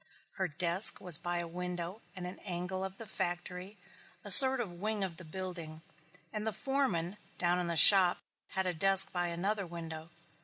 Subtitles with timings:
[0.37, 3.77] Her desk was by a window at an angle of the factory,
[4.25, 5.83] a sort of wing of the building,
[6.33, 8.17] and the foreman, down in the shop,
[8.53, 10.09] had a desk by another window.